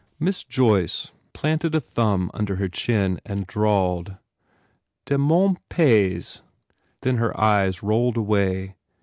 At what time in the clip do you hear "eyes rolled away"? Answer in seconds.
7.39-8.73